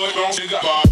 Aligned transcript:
but 0.00 0.14
don't 0.14 0.38
you 0.38 0.48
got 0.48 0.87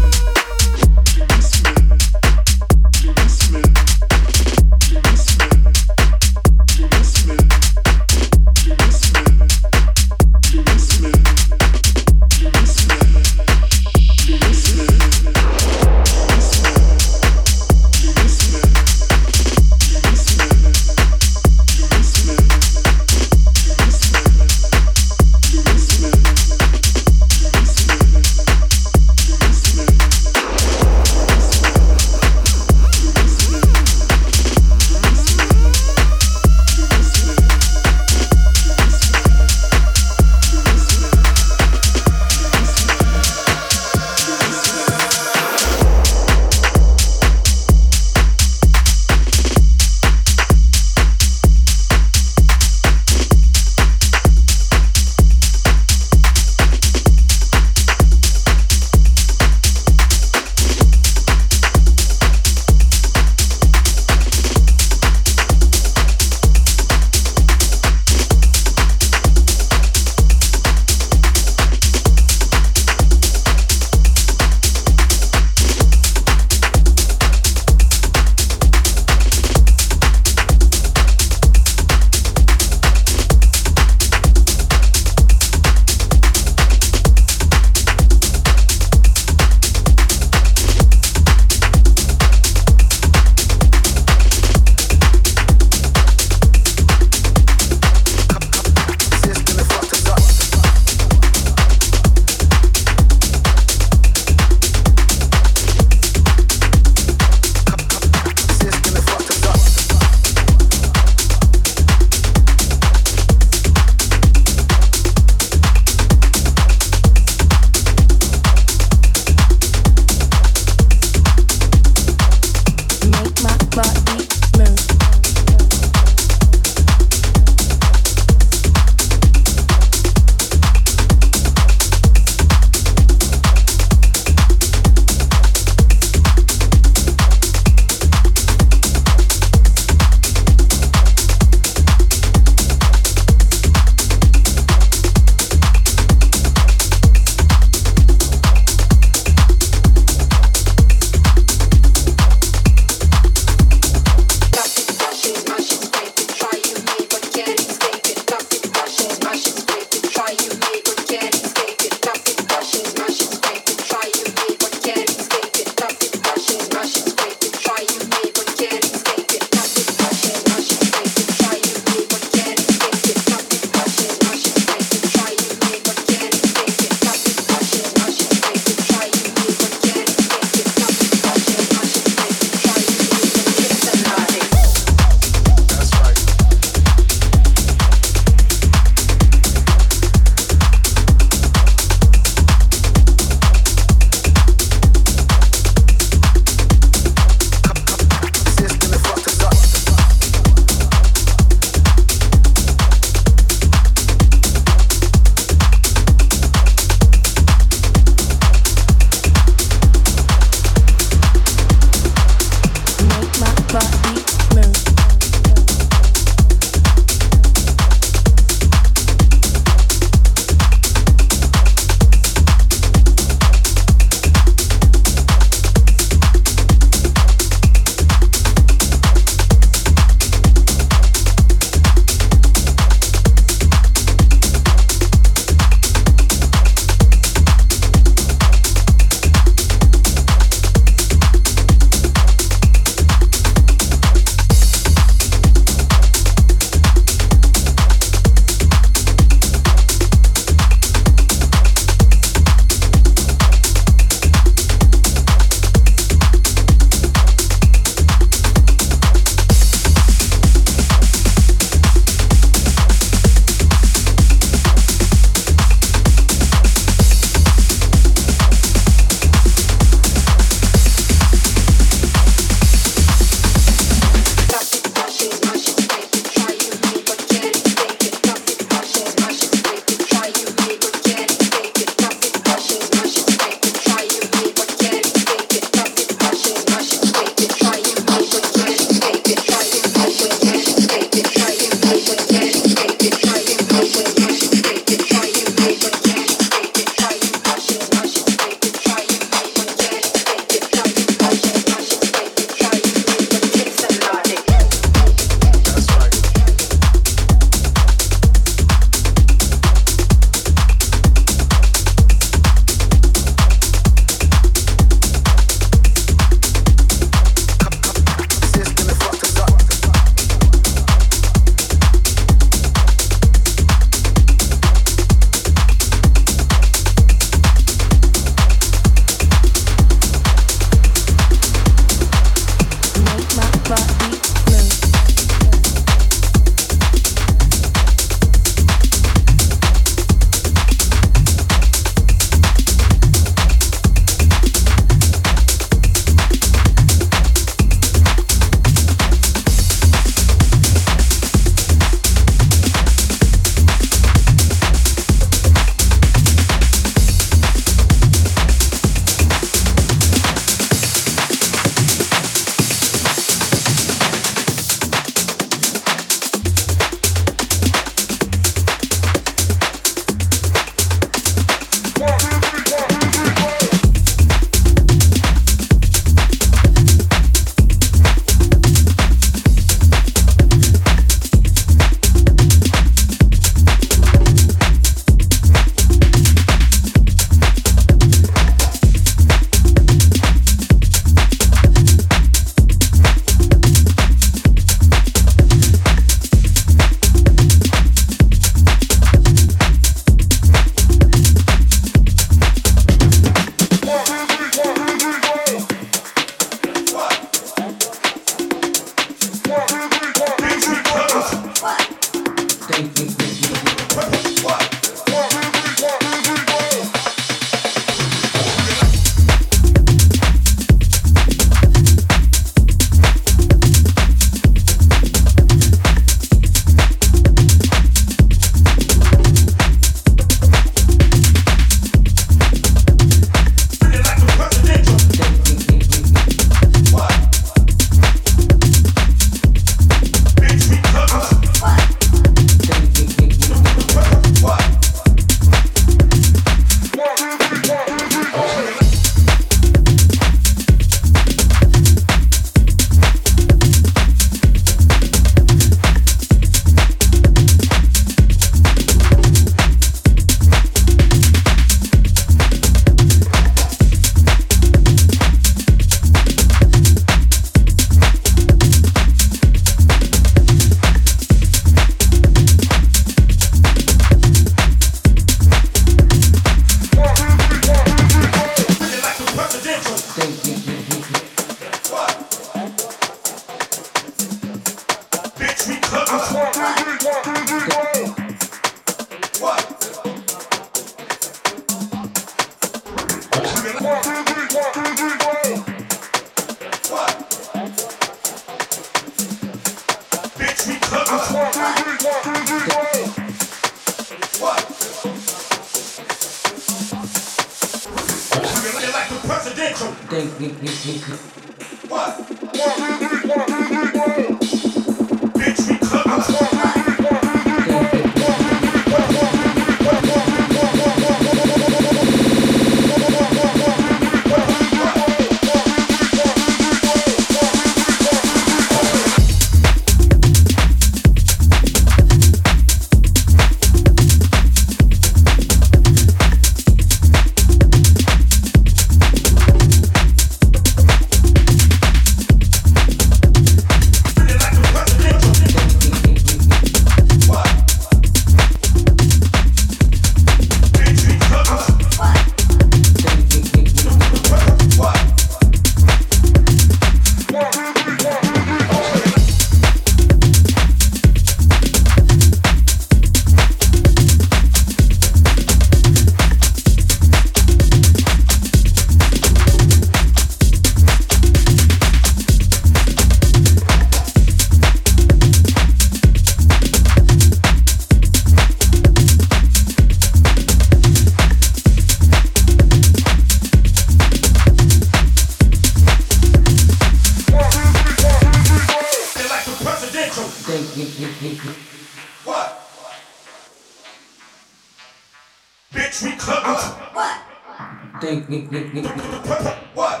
What? 598.01 600.00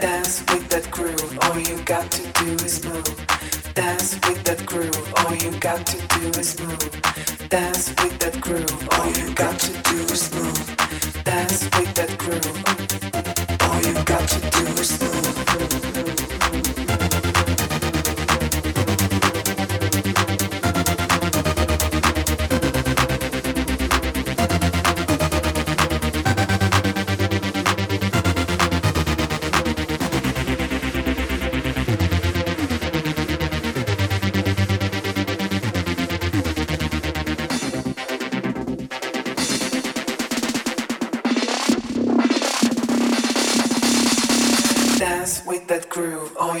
Dance 0.00 0.44
with 0.52 0.68
that 0.68 0.88
groove, 0.92 1.38
all 1.42 1.58
you 1.58 1.82
got 1.82 2.08
to 2.12 2.22
do 2.40 2.52
is 2.64 2.84
move. 2.84 3.26
Dance 3.74 4.14
with 4.28 4.44
that 4.44 4.64
groove, 4.64 5.12
all 5.16 5.34
you 5.34 5.50
got 5.58 5.84
to 5.86 5.96
do 6.18 6.28
is 6.38 6.60
move. 6.60 7.48
Dance 7.48 7.88
with 8.00 8.16
that 8.20 8.40
groove, 8.40 8.88
all 8.92 9.10
you 9.10 9.34
got 9.34 9.58
to 9.58 9.72
do 9.72 9.96
is 10.12 10.32
move. 10.34 10.76
Dance 11.24 11.64
with 11.64 11.94
that 11.94 12.16
groove, 12.16 13.60
all 13.62 13.80
you 13.82 13.94
got 14.04 14.28
to 14.28 14.40
do 14.50 14.66
is 14.80 15.00
move. 15.00 15.97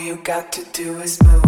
you 0.08 0.16
got 0.16 0.50
to 0.50 0.64
do 0.72 0.98
is 1.00 1.22
move. 1.22 1.47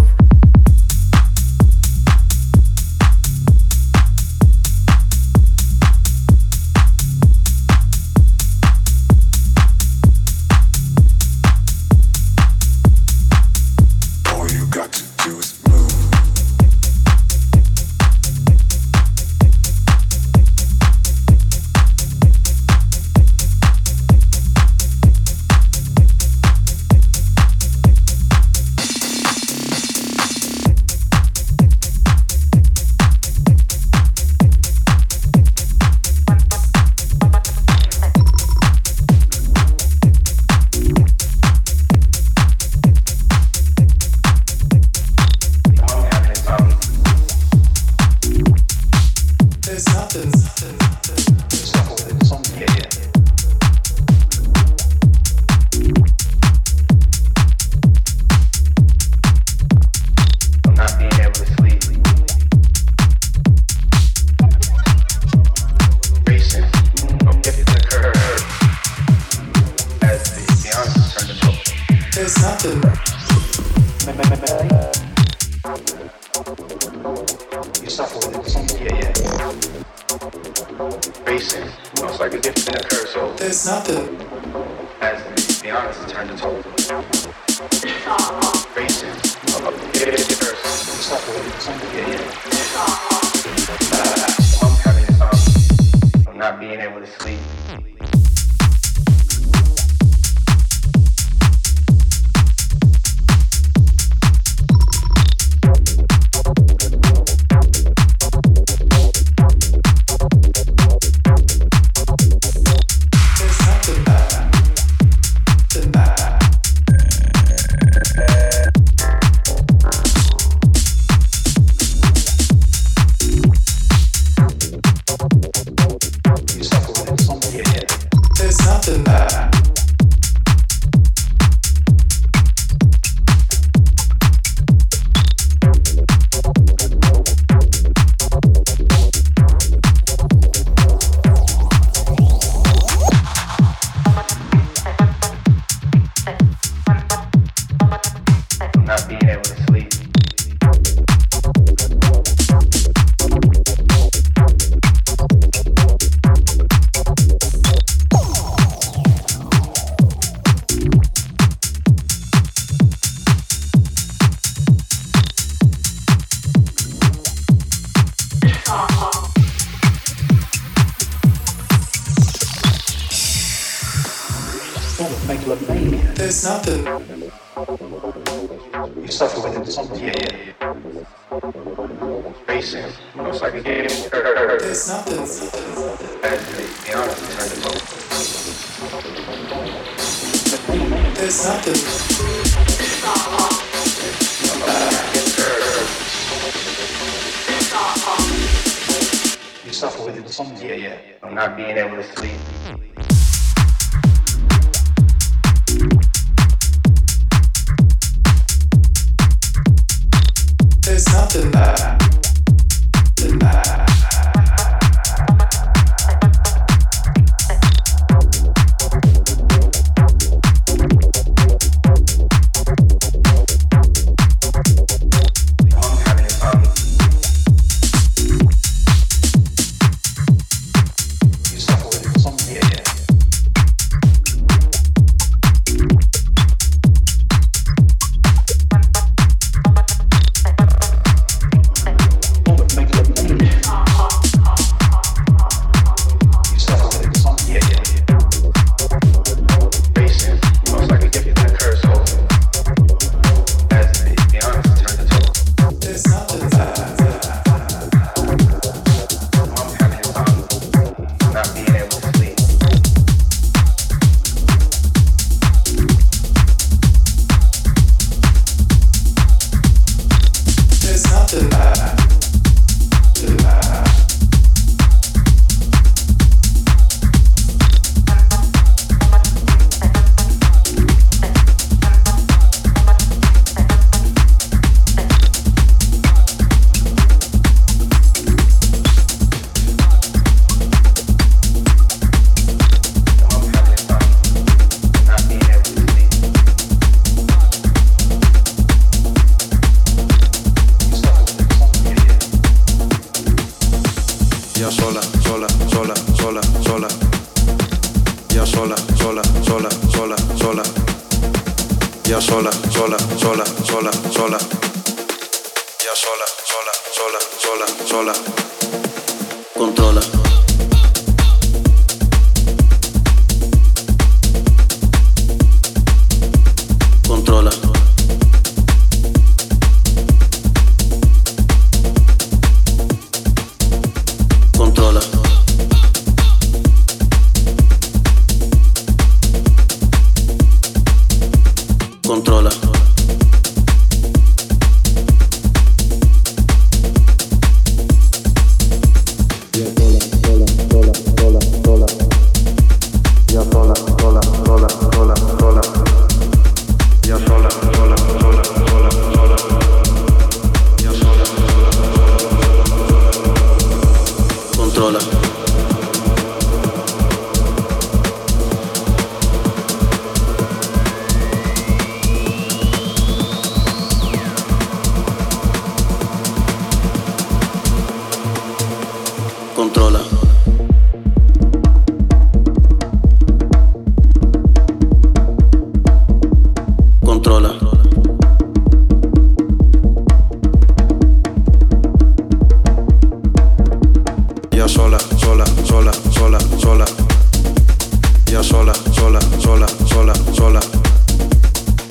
sola, 398.51 398.75
sola, 398.93 399.21
sola, 399.39 399.67
sola, 399.87 400.15
sola. 400.33 400.61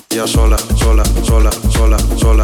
Ya 0.09 0.27
sola, 0.27 0.57
sola, 0.75 1.03
sola, 1.23 1.51
sola, 1.69 1.97
sola. 2.17 2.43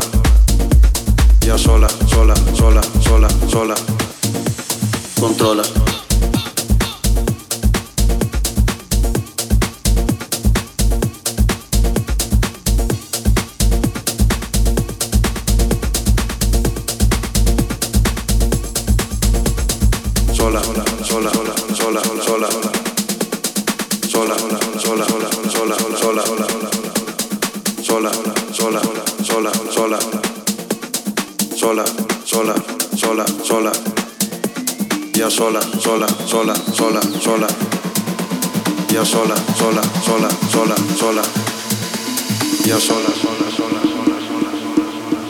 Ya 1.41 1.57
sola, 1.57 1.87
sola, 2.07 2.35
sola, 2.53 2.81
sola, 3.01 3.27
sola. 3.49 3.75
Controla. 5.19 5.94
sola. 33.55 33.71
Ya 35.13 35.29
sola, 35.29 35.61
sola, 35.79 36.07
sola, 36.27 36.55
sola, 36.73 37.01
sola. 37.21 37.47
Ya 38.89 39.05
sola, 39.05 39.35
sola, 39.57 39.81
sola, 40.03 40.29
sola, 40.51 40.75
sola. 40.99 41.21
Ya 42.65 42.77
sola, 42.79 43.11
sola, 43.23 43.47
sola, 43.57 43.81
sola, 43.93 44.17
sola, 44.27 44.51
sola, 44.61 44.91
sola. 45.03 45.21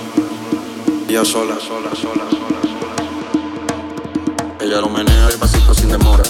Ya 1.07 1.23
sola, 1.23 1.55
sola, 1.67 1.91
sola, 2.01 2.25
sola, 2.25 2.25
sola. 2.41 2.59
sola. 2.73 2.95
Ella 4.59 4.81
lo 4.81 4.89
menea 4.89 5.27
el 5.27 5.37
pasito 5.37 5.73
sin 5.75 5.89
demora. 5.89 6.23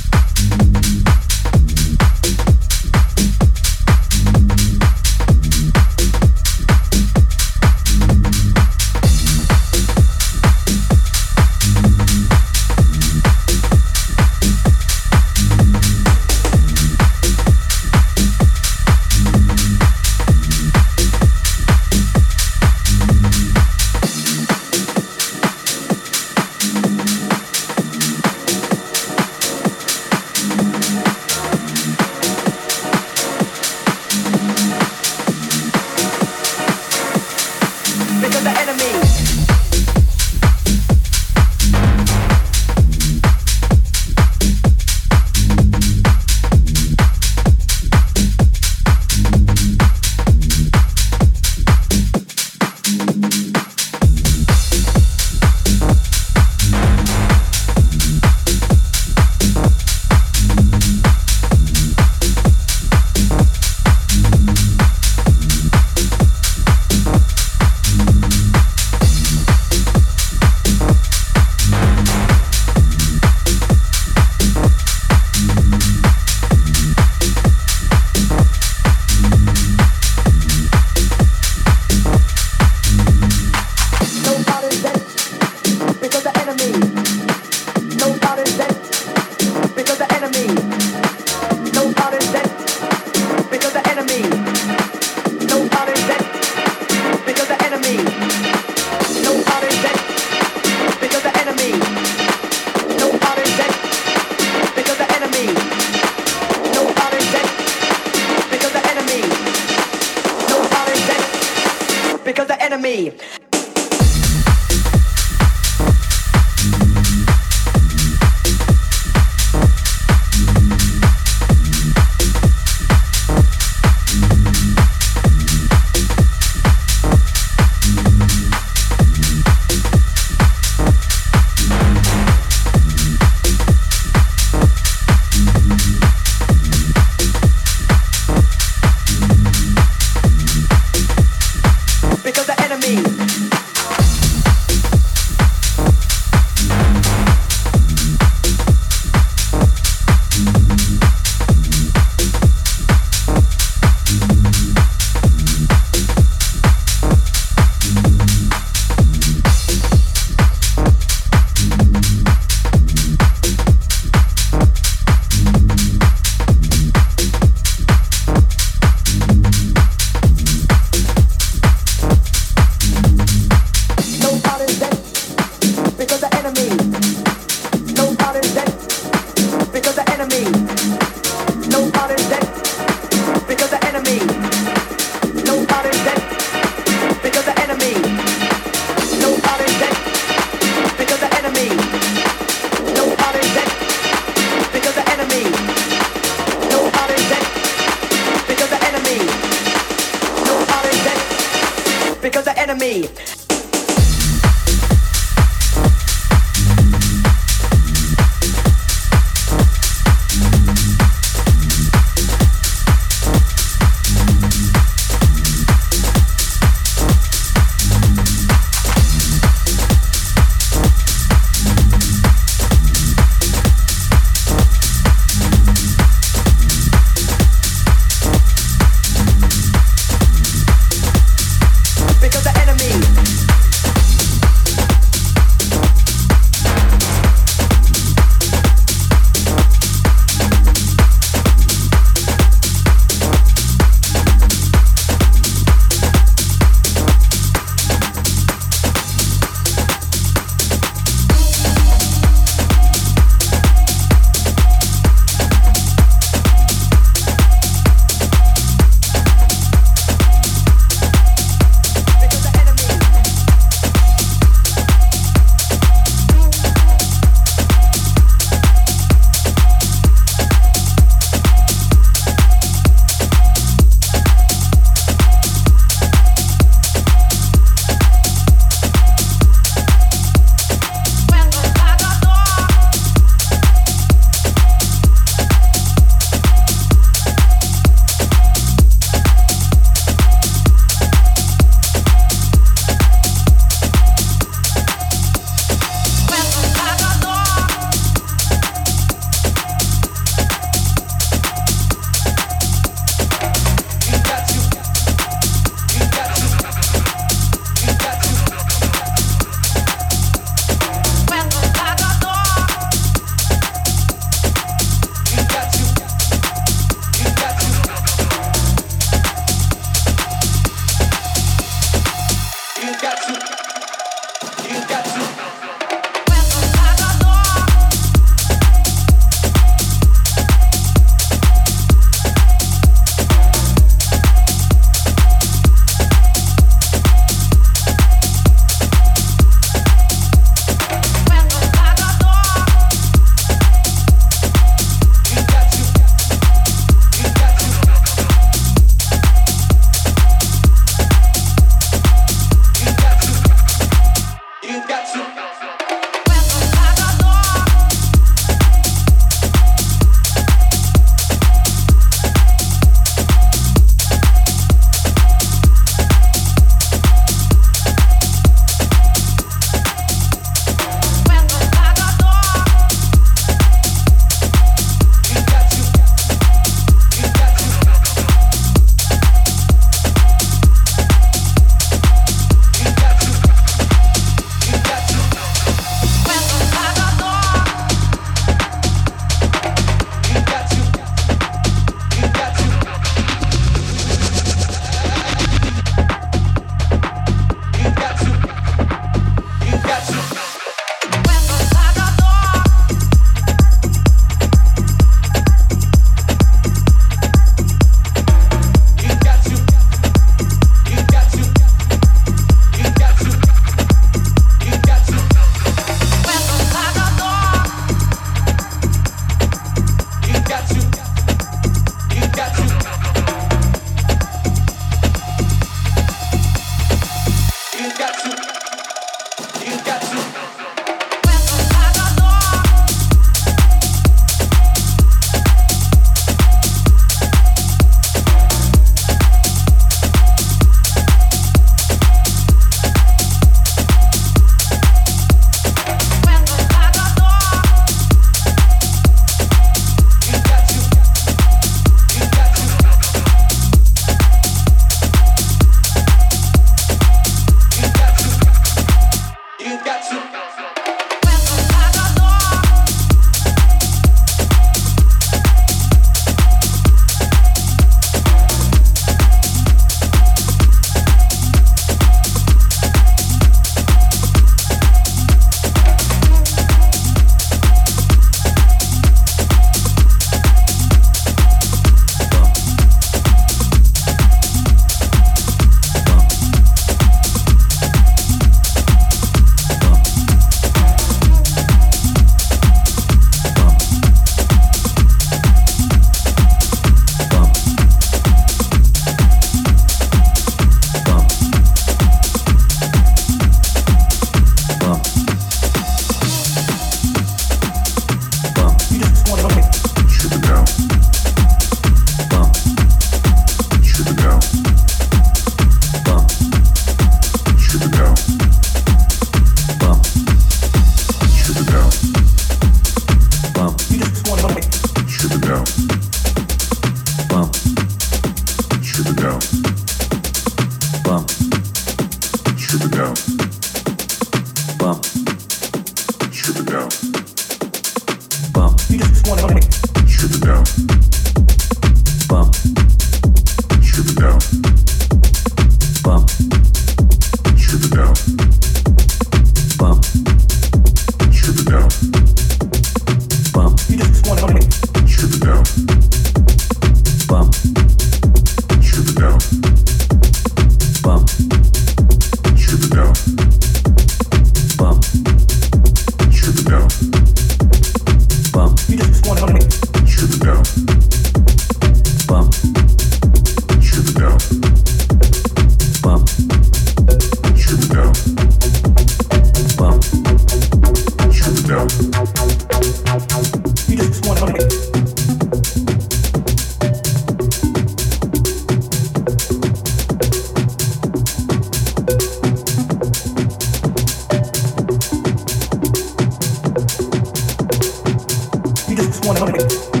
wanna 599.27 600.00